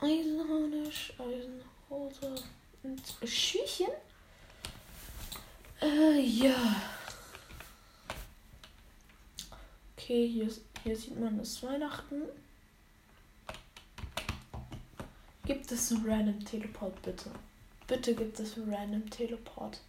Eisenharnisch, 0.01 1.13
Eisenhose 1.17 2.43
und 2.83 3.01
Schüchen. 3.29 3.87
Äh, 5.81 6.19
ja. 6.19 6.55
Okay, 9.95 10.27
hier, 10.27 10.49
hier 10.83 10.97
sieht 10.97 11.17
man 11.17 11.37
das 11.37 11.63
Weihnachten. 11.63 12.23
Gibt 15.45 15.69
es 15.73 15.91
einen 15.91 16.09
Random 16.09 16.45
Teleport, 16.45 17.01
bitte? 17.01 17.29
Bitte 17.87 18.15
gibt 18.15 18.39
es 18.39 18.55
einen 18.55 18.73
Random 18.73 19.09
Teleport. 19.09 19.81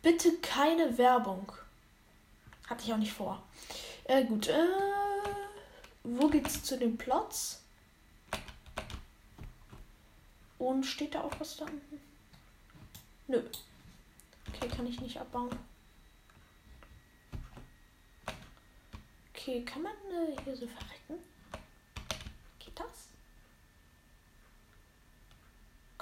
Bitte 0.00 0.38
keine 0.38 0.96
Werbung. 0.96 1.52
Hatte 2.66 2.84
ich 2.84 2.92
auch 2.92 2.98
nicht 2.98 3.12
vor. 3.12 3.42
Äh, 4.04 4.24
gut. 4.24 4.48
Äh, 4.48 4.66
wo 6.04 6.28
geht's 6.28 6.62
zu 6.64 6.78
den 6.78 6.96
Plots? 6.96 7.62
Und 10.58 10.84
steht 10.84 11.14
da 11.14 11.22
auch 11.22 11.38
was 11.38 11.58
da 11.58 11.66
unten? 11.66 12.00
Nö. 13.28 13.42
Okay, 14.48 14.68
kann 14.68 14.86
ich 14.86 15.00
nicht 15.00 15.18
abbauen. 15.20 15.50
Okay, 19.34 19.62
kann 19.64 19.82
man 19.82 19.92
äh, 19.92 20.40
hier 20.44 20.56
so 20.56 20.66
verrecken? 20.66 21.22
Geht 22.58 22.80
das? 22.80 23.08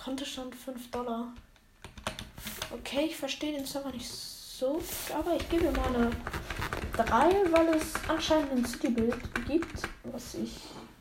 Schon 0.05 0.53
5 0.53 0.91
Dollar. 0.91 1.33
Okay, 2.71 3.07
ich 3.07 3.17
verstehe 3.17 3.53
den 3.53 3.67
Server 3.67 3.91
nicht 3.91 4.09
so, 4.09 4.81
aber 5.15 5.37
ich 5.37 5.49
gebe 5.49 5.71
mal 5.73 5.89
eine 5.89 6.11
3, 6.97 7.53
weil 7.53 7.75
es 7.75 7.93
anscheinend 8.09 8.53
ein 8.53 8.65
Citybild 8.65 9.17
gibt, 9.47 9.83
was 10.05 10.35
ich 10.35 10.57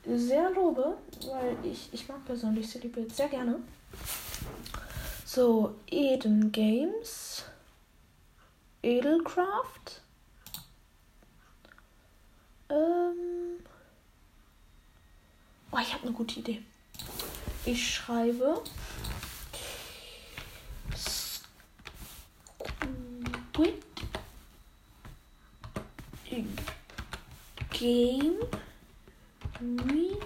sehr 0.05 0.49
lobe, 0.51 0.97
weil 1.27 1.57
ich, 1.63 1.89
ich 1.93 2.07
mag 2.07 2.23
persönlich 2.25 2.69
City 2.69 2.87
Build 2.87 3.15
sehr 3.15 3.29
gerne. 3.29 3.59
So, 5.25 5.75
Eden 5.89 6.51
Games. 6.51 7.45
Edelcraft. 8.81 10.01
Ähm. 12.69 13.59
Oh, 15.71 15.77
ich 15.81 15.93
habe 15.93 16.03
eine 16.03 16.13
gute 16.13 16.39
Idee. 16.39 16.61
Ich 17.65 17.93
schreibe 17.93 18.63
Squid 23.59 23.83
Game 27.71 28.39
Minecraft 29.61 30.19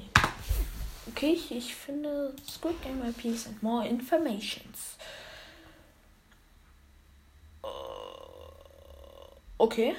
Okay, 1.09 1.33
ich, 1.33 1.75
finde 1.75 2.35
Squid 2.47 2.83
Game 2.83 3.03
IPs 3.09 3.47
and 3.47 3.63
more 3.63 3.87
informations. 3.87 4.99
Äh, 7.63 7.69
okay. 9.57 9.97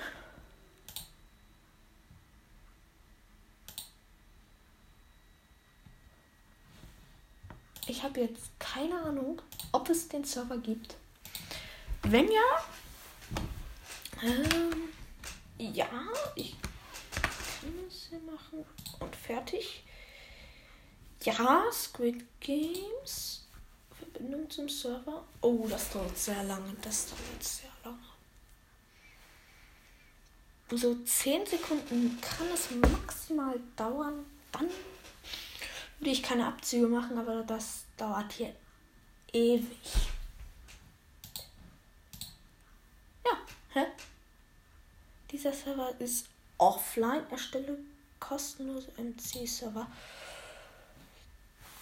Habe 8.15 8.27
jetzt 8.27 8.59
keine 8.59 8.97
Ahnung, 9.01 9.41
ob 9.71 9.89
es 9.89 10.07
den 10.07 10.23
Server 10.23 10.57
gibt. 10.57 10.95
Wenn 12.03 12.31
ja, 12.31 12.63
ähm, 14.23 14.89
ja, 15.57 15.89
ich 16.35 16.55
kann 17.21 17.73
es 17.87 18.07
hier 18.09 18.19
machen 18.19 18.63
und 18.99 19.15
fertig. 19.15 19.83
Ja, 21.23 21.63
Squid 21.71 22.23
Games. 22.39 23.47
Verbindung 23.97 24.49
zum 24.49 24.69
Server. 24.69 25.23
Oh, 25.41 25.65
das 25.69 25.91
dauert 25.91 26.17
sehr 26.17 26.43
lange. 26.43 26.75
Das 26.81 27.07
dauert 27.07 27.43
sehr 27.43 27.71
lange 27.83 27.97
so 30.71 30.95
10 30.95 31.45
Sekunden 31.45 32.19
kann 32.21 32.47
es 32.53 32.71
maximal 32.71 33.59
dauern. 33.75 34.25
Dann 34.51 34.67
würde 35.99 36.11
ich 36.11 36.23
keine 36.23 36.47
Abzüge 36.47 36.87
machen, 36.87 37.17
aber 37.17 37.43
das 37.43 37.85
dauert 37.97 38.31
hier 38.33 38.53
ewig. 39.33 39.65
Ja, 43.25 43.37
hä? 43.73 43.85
Dieser 45.31 45.53
Server 45.53 45.93
ist 45.99 46.27
offline. 46.57 47.29
Erstelle 47.29 47.77
kostenlose 48.19 48.91
MC-Server. 48.97 49.87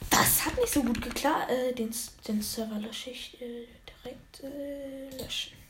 Das 0.10 0.46
hat 0.46 0.58
nicht 0.58 0.74
so 0.74 0.84
gut 0.84 1.02
geklappt. 1.02 1.50
Äh, 1.50 1.74
den, 1.74 1.94
den 2.28 2.42
Server 2.42 2.80
lösche 2.80 3.12
ich 3.12 3.42
äh, 3.42 3.68
direkt 3.88 4.44
äh, 4.44 5.10
löschen. 5.18 5.63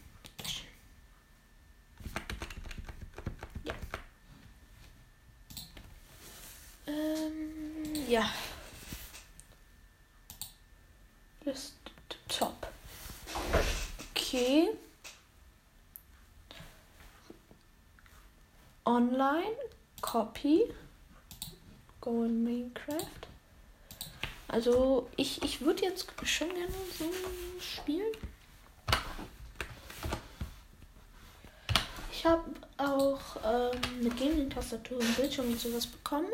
Ja. 8.13 8.29
Ist 11.45 11.73
top. 12.27 12.67
Okay. 14.11 14.69
Online, 18.85 19.55
Copy, 20.01 20.71
Go 22.01 22.25
in 22.25 22.43
Minecraft. 22.43 22.99
Also 24.47 25.09
ich, 25.15 25.41
ich 25.41 25.61
würde 25.61 25.81
jetzt 25.81 26.05
schon 26.23 26.49
gerne 26.49 26.71
so 26.95 27.11
spielen. 27.59 28.11
Ich 32.11 32.23
habe 32.23 32.43
auch 32.77 33.37
ähm, 33.43 33.81
eine 33.99 34.09
Gaming-Tastatur 34.11 34.99
und 34.99 35.15
Bildschirm 35.15 35.47
und 35.47 35.59
sowas 35.59 35.87
bekommen. 35.87 36.29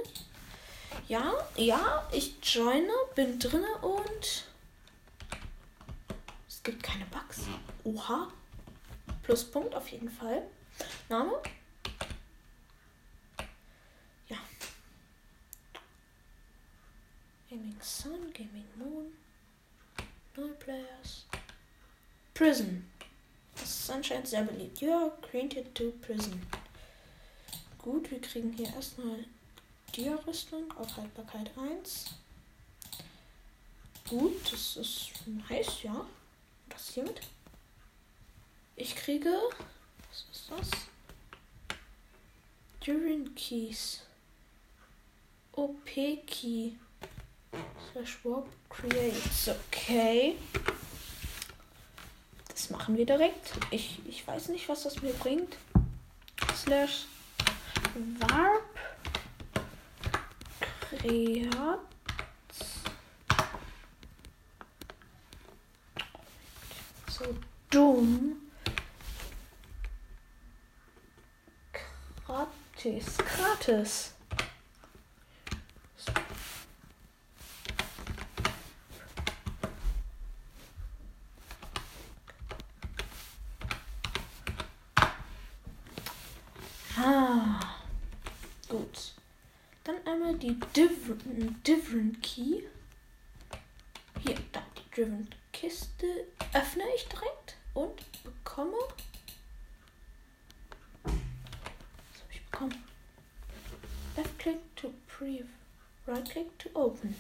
Ja, 1.10 1.34
ja, 1.56 2.08
ich 2.12 2.36
joine, 2.44 2.94
bin 3.16 3.40
drinne 3.40 3.76
und 3.80 4.46
es 6.48 6.62
gibt 6.62 6.84
keine 6.84 7.06
Bugs. 7.08 7.48
Oha. 7.84 8.28
Pluspunkt 9.24 9.74
auf 9.74 9.88
jeden 9.88 10.12
Fall. 10.12 10.44
Name? 11.10 11.42
Ja. 14.28 14.38
Gaming 17.50 17.82
Sun, 17.82 18.32
Gaming 18.32 18.68
Moon. 18.76 19.12
Null 20.36 20.54
Players. 20.60 21.26
Prison. 22.36 22.88
Das 23.56 23.64
ist 23.64 23.90
anscheinend 23.90 24.28
sehr 24.28 24.44
beliebt. 24.44 24.84
Are 24.84 25.12
granted 25.32 25.74
to 25.74 25.92
prison. 26.04 26.40
Gut, 27.80 28.12
wir 28.12 28.22
kriegen 28.22 28.54
hier 28.54 28.72
erstmal 28.76 29.26
Dia-Rüstung 29.92 30.72
auf 30.78 30.96
Haltbarkeit 30.98 31.52
1. 31.58 32.06
Gut, 34.10 34.52
das 34.52 34.78
ist 34.78 35.12
nice, 35.50 35.84
ja. 35.84 36.06
Was 36.70 36.90
hiermit? 36.90 37.22
Ich 38.76 38.96
kriege. 38.96 39.30
Was 40.10 40.26
ist 40.32 40.52
das? 40.52 40.70
Durin 42.86 43.36
Keys. 43.36 44.02
OP 45.52 45.86
Key. 46.26 46.72
Slash 47.92 48.20
Warp 48.24 48.48
Creates. 48.70 49.50
Okay. 49.50 50.38
Das 52.48 52.70
machen 52.70 52.98
wir 52.98 53.06
direkt. 53.06 53.52
Ich, 53.72 54.00
ich 54.08 54.26
weiß 54.26 54.50
nicht, 54.50 54.68
was 54.70 54.84
das 54.84 55.02
mir 55.02 55.14
bringt. 55.14 55.58
Slash 56.56 57.06
Warp 58.20 58.69
Kreat. 61.00 61.80
So 67.08 67.26
dumm. 67.72 68.36
Gratis. 72.26 73.18
Gratis. 73.18 74.19
Die 90.34 90.60
different, 90.76 91.68
different 91.68 92.22
Key. 92.22 92.64
Hier, 94.22 94.36
da 94.52 94.62
die 94.78 94.96
Driven 94.96 95.30
Kiste 95.54 96.28
öffne 96.54 96.84
ich 96.96 97.08
direkt 97.08 97.58
und 97.74 98.02
bekomme. 98.24 98.78
Was 101.04 101.14
habe 102.22 102.34
ich 102.34 102.42
bekommen? 102.46 102.84
Left 104.18 104.40
click 104.40 104.76
to 104.76 104.94
preview. 105.08 105.46
Right 106.08 106.30
click 106.30 106.58
to 106.60 106.70
open. 106.74 107.16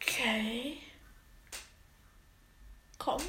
Okay. 0.00 0.78
Komm. 2.98 3.20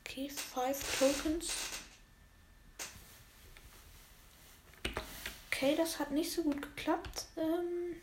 Okay, 0.00 0.28
five 0.28 0.78
tokens. 0.98 1.52
Okay, 5.50 5.73
das 5.84 5.98
hat 5.98 6.12
nicht 6.12 6.32
so 6.32 6.42
gut 6.42 6.62
geklappt. 6.62 7.26
Ähm 7.36 7.96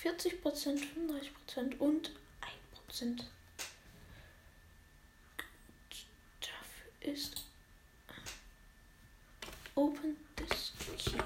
40%, 0.00 0.40
35% 0.40 1.78
und 1.78 2.12
1%. 2.88 3.24
Dafür 6.40 7.12
ist 7.12 7.42
Open 9.74 10.16
this 10.36 10.72
key. 10.96 11.18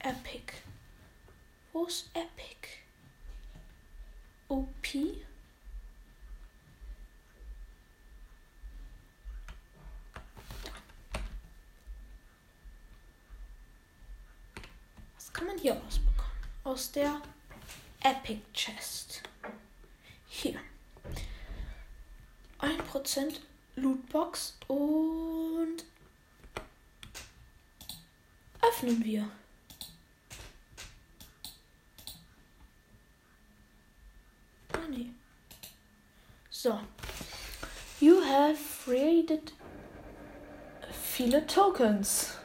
Epic. 0.00 0.54
Wo 1.72 1.84
ist 1.84 2.08
Epic? 2.14 2.56
OP. 4.48 4.86
aus 16.76 16.92
der 16.92 17.22
Epic 18.02 18.42
Chest. 18.52 19.22
Hier. 20.28 20.60
1% 22.60 23.40
Lootbox 23.76 24.58
und 24.68 25.76
öffnen 28.60 29.02
wir. 29.02 29.26
Ah, 34.74 34.86
nee. 34.90 35.08
So. 36.50 36.78
You 38.00 38.20
have 38.22 38.60
raided 38.86 39.54
viele 40.92 41.46
Tokens. 41.46 42.35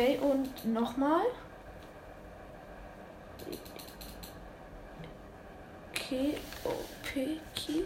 Okay, 0.00 0.16
und 0.16 0.64
nochmal. 0.64 1.26
Okay, 5.90 6.38
Opaki. 6.64 7.84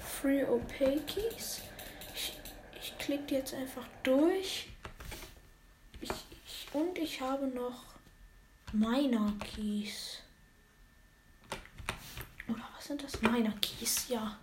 Free 0.00 0.42
Opakis. 0.42 1.62
Ich, 2.12 2.40
ich 2.80 2.98
klicke 2.98 3.36
jetzt 3.36 3.54
einfach 3.54 3.86
durch. 4.02 4.70
Ich, 6.00 6.10
ich, 6.44 6.66
und 6.72 6.98
ich 6.98 7.20
habe 7.20 7.46
noch 7.46 7.84
Miner 8.72 9.34
Keys. 9.38 10.18
Oder 12.48 12.68
was 12.76 12.86
sind 12.86 13.04
das? 13.04 13.22
Miner 13.22 13.54
Keys, 13.60 14.08
ja. 14.08 14.36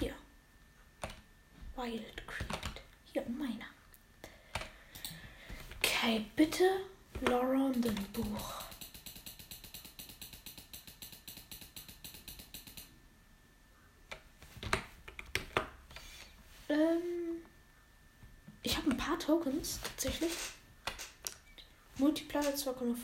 Hier. 0.00 0.14
Wild 1.76 2.26
Creed. 2.26 2.80
Hier, 3.12 3.22
meiner. 3.28 3.66
Bitte 6.56 6.70
Buch. 8.14 8.62
Ähm, 16.70 17.42
ich 18.62 18.74
habe 18.74 18.90
ein 18.90 18.96
paar 18.96 19.18
Tokens 19.18 19.80
tatsächlich. 19.82 20.32
Multiplier 21.98 22.40
2,5. 22.54 22.96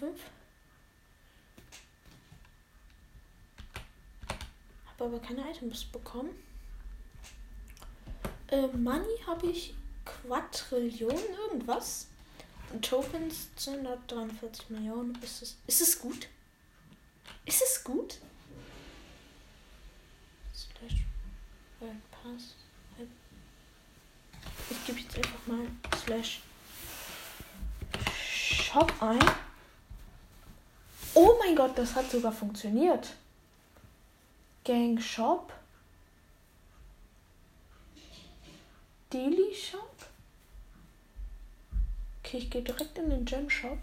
Habe 4.86 5.04
aber 5.04 5.20
keine 5.20 5.50
Items 5.50 5.84
bekommen. 5.84 6.30
Äh, 8.48 8.68
Money 8.68 9.18
habe 9.26 9.48
ich 9.48 9.74
Quadrillionen 10.06 11.34
irgendwas. 11.48 12.11
Tokens 12.80 13.48
243 13.56 14.70
Millionen. 14.70 15.18
Ist 15.22 15.42
es, 15.42 15.56
ist 15.66 15.80
es 15.82 15.98
gut? 15.98 16.28
Ist 17.44 17.62
es 17.62 17.84
gut? 17.84 18.18
Slash 20.54 21.04
Pass. 22.10 22.54
Ich 24.70 24.86
gebe 24.86 25.00
jetzt 25.00 25.16
einfach 25.16 25.46
mal 25.46 25.66
Slash 26.04 26.40
Shop 28.14 28.92
ein. 29.00 29.20
Oh 31.14 31.34
mein 31.40 31.54
Gott, 31.54 31.76
das 31.76 31.94
hat 31.94 32.10
sogar 32.10 32.32
funktioniert. 32.32 33.14
Gang 34.64 35.00
Shop. 35.00 35.52
Daily 39.10 39.54
Shop? 39.54 39.91
Okay, 42.32 42.44
ich 42.44 42.50
gehe 42.50 42.62
direkt 42.62 42.96
in 42.96 43.10
den 43.10 43.26
Gem 43.26 43.50
Shop. 43.50 43.76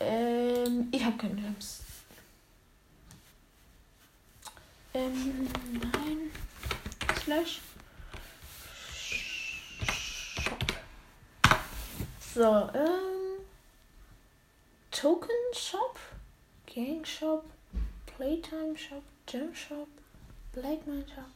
Ähm, 0.00 0.88
ich 0.90 1.04
habe 1.04 1.16
keine 1.16 1.36
Gems. 1.36 1.82
Ähm, 4.92 5.46
nein. 5.72 6.32
Slash. 7.22 7.60
Shop. 10.42 10.66
So, 12.34 12.70
ähm. 12.74 13.44
Token 14.90 15.28
Shop. 15.54 15.96
Gang 16.66 17.06
Shop. 17.06 17.44
Playtime 18.06 18.76
Shop. 18.76 19.04
Gem 19.26 19.54
Shop. 19.54 19.86
Black 20.54 20.84
Man 20.88 21.04
Shop. 21.06 21.30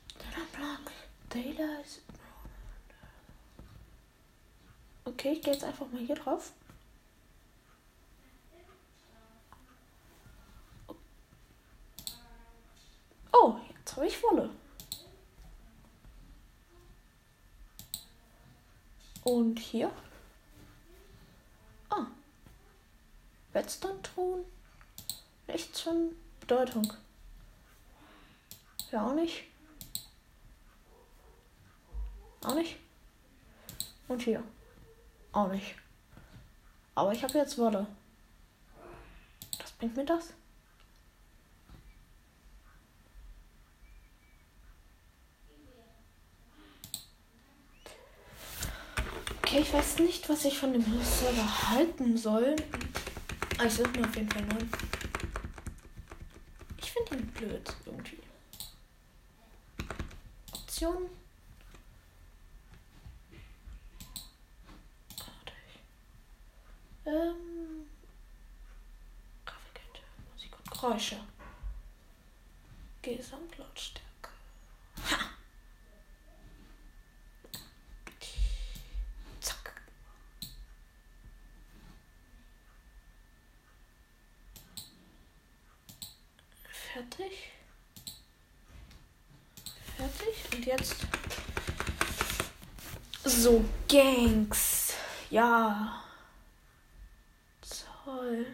Block. 0.53 0.91
Daylight. 1.33 2.01
Okay, 5.19 5.33
ich 5.33 5.41
gehe 5.41 5.55
jetzt 5.55 5.65
einfach 5.65 5.91
mal 5.91 6.03
hier 6.03 6.15
drauf. 6.15 6.53
Oh, 13.33 13.57
jetzt 13.71 13.97
habe 13.97 14.07
ich 14.07 14.19
volle. 14.19 14.51
Und 19.25 19.59
hier. 19.59 19.91
Ah. 21.89 22.05
Redstone-Ton. 23.55 24.45
Nichts 25.47 25.81
von 25.81 26.15
Bedeutung. 26.41 26.93
Ja, 28.93 29.07
auch 29.07 29.15
nicht. 29.15 29.45
Auch 32.45 32.55
nicht. 32.55 32.77
Und 34.09 34.21
hier. 34.21 34.45
Auch 35.37 35.49
nicht. 35.49 35.75
Aber 36.95 37.13
ich 37.13 37.23
habe 37.23 37.37
jetzt 37.37 37.59
Wolle. 37.59 37.87
Was 39.59 39.71
bringt 39.73 39.95
mir 39.95 40.07
das? 40.07 40.33
Okay, 49.43 49.59
ich 49.61 49.75
weiß 49.75 49.99
nicht, 49.99 50.27
was 50.31 50.47
ich 50.47 50.59
von 50.59 50.73
dem 50.73 50.83
Server 51.05 51.69
halten 51.69 52.17
soll. 52.17 52.57
Aber 53.59 53.67
ich 53.67 53.75
suche 53.75 53.91
mir 53.91 54.09
auf 54.09 54.17
jeden 54.17 54.31
Fall 54.31 54.41
neun. 54.41 54.71
Ich 56.79 56.93
finde 56.93 57.17
ihn 57.17 57.27
blöd 57.27 57.77
irgendwie. 57.85 58.21
Optionen. 60.55 61.11
Ähm, 67.07 67.87
Grafikkette, 69.45 70.01
Musik 70.33 70.51
und 70.59 70.71
Geräusche. 70.87 71.17
Gesamtlautstärke. 73.03 74.31
Ha! 75.11 75.19
Zack. 79.41 79.83
Fertig. 86.71 87.53
Fertig. 89.97 90.55
Und 90.55 90.67
jetzt. 90.67 90.97
So, 93.25 93.65
Gangs. 93.89 94.95
Ja. 95.31 96.05
Toll. 98.05 98.47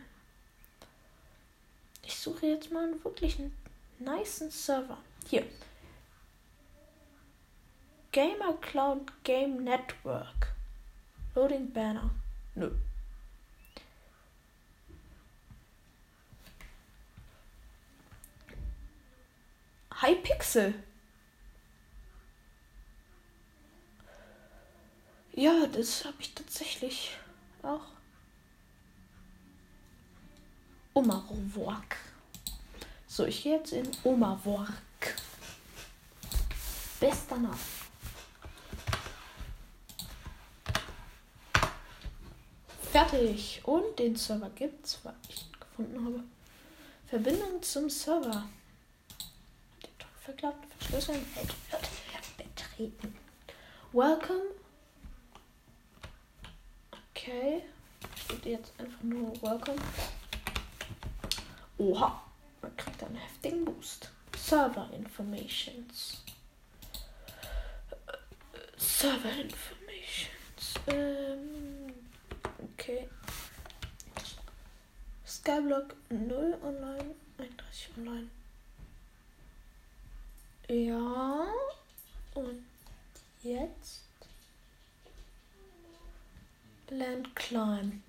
Suche 2.43 2.55
jetzt 2.55 2.73
mal 2.73 2.83
einen 2.83 3.05
wirklich 3.05 3.39
niceen 4.01 4.51
Server. 4.51 4.99
Hier. 5.29 5.47
Gamer 8.11 8.55
Cloud 8.61 9.13
Game 9.23 9.63
Network. 9.63 10.53
Loading 11.37 11.73
Banner. 11.73 12.11
Nö. 12.57 12.73
Hypixel. 20.01 20.75
Ja, 25.35 25.67
das 25.69 26.05
habe 26.05 26.17
ich 26.19 26.35
tatsächlich 26.35 27.17
auch. 27.63 27.87
Omawork. 30.95 32.12
So, 33.15 33.27
ich 33.27 33.43
gehe 33.43 33.59
jetzt 33.59 33.75
in 33.75 33.91
Omawork. 34.05 34.73
Bester 36.99 37.37
Name. 37.37 37.59
Fertig. 42.91 43.61
Und 43.65 43.99
den 43.99 44.17
Server 44.17 44.49
gibt 44.55 44.87
es, 44.87 44.99
weil 45.05 45.13
ich 45.29 45.43
ihn 45.43 45.61
gefunden 45.61 46.05
habe. 46.07 46.25
Verbindung 47.07 47.63
zum 47.63 47.91
Server. 47.91 48.49
Den 49.83 49.91
verklappt, 50.23 50.73
verschlüsseln, 50.79 51.27
wird, 51.35 51.49
wird 51.71 52.37
betreten. 52.39 53.15
Welcome. 53.93 54.55
Okay. 57.11 57.63
Steht 58.25 58.47
jetzt 58.47 58.73
einfach 58.79 59.03
nur 59.03 59.33
Welcome. 59.43 59.83
Oha. 61.77 62.32
Man 62.63 62.77
kriegt 62.77 63.03
einen 63.03 63.17
heftigen 63.17 63.65
Boost. 63.65 64.11
Server 64.37 64.89
Informations. 64.93 66.23
Server 68.77 69.33
Informations. 69.33 70.75
Ähm, 70.87 71.93
okay. 72.63 73.09
Skyblock 75.27 75.95
0 76.11 76.59
online, 76.63 77.15
31 77.39 77.91
online. 77.99 78.29
Ja. 80.69 81.47
Und 82.35 82.65
jetzt 83.43 84.03
Land 86.89 87.35
Climb. 87.35 88.03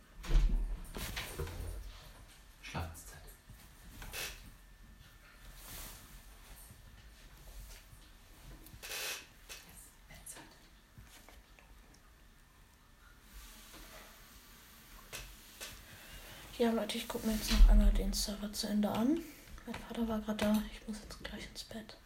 Ja, 16.64 16.72
Leute, 16.72 16.98
ich 16.98 17.10
gucke 17.10 17.28
mir 17.28 17.34
jetzt 17.34 17.52
noch 17.52 17.68
einmal 17.68 17.92
den 17.92 18.14
Server 18.14 18.54
zu 18.54 18.68
Ende 18.68 18.88
an. 18.88 19.20
Mein 19.66 19.76
Vater 19.86 20.08
war 20.08 20.20
gerade 20.20 20.46
da. 20.46 20.64
Ich 20.72 20.88
muss 20.88 20.98
jetzt 21.04 21.22
gleich 21.22 21.46
ins 21.50 21.66
Bett. 21.66 21.98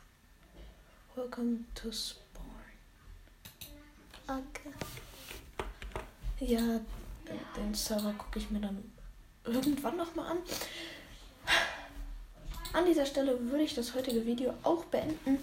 Welcome 1.13 1.59
to 1.75 1.91
Spawn. 1.91 2.43
Okay. 4.25 4.73
Ja, 6.39 6.79
den 7.55 7.75
Server 7.75 8.11
gucke 8.13 8.39
ich 8.39 8.49
mir 8.49 8.59
dann 8.59 8.83
irgendwann 9.43 9.95
nochmal 9.95 10.31
an. 10.31 10.37
An 12.73 12.85
dieser 12.87 13.05
Stelle 13.05 13.39
würde 13.51 13.63
ich 13.63 13.75
das 13.75 13.93
heutige 13.93 14.25
Video 14.25 14.55
auch 14.63 14.85
beenden. 14.85 15.37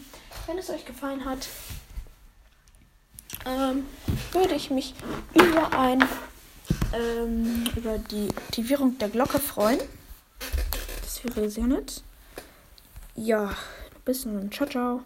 Wenn 0.49 0.59
es 0.59 0.71
euch 0.71 0.85
gefallen 0.85 1.25
hat, 1.25 1.47
ähm, 3.47 3.87
würde 4.33 4.57
ich 4.57 4.71
mich 4.71 4.93
über 5.35 5.73
ein 5.79 6.05
ähm, 6.95 7.65
über 7.77 7.99
die 7.99 8.29
Aktivierung 8.37 8.99
der 8.99 9.09
Glocke 9.09 9.39
freuen. 9.39 9.81
Das 11.03 11.25
wäre 11.25 11.49
sehr 11.51 11.67
nett. 11.67 12.03
Ja, 13.15 13.51
bis 14.05 14.25
dann. 14.25 14.51
Ciao, 14.51 14.69
ciao. 14.69 15.05